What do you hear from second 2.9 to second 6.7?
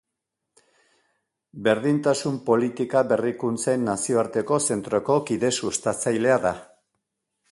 Berrikuntzen Nazioarteko Zentroko kide sustatzailea da.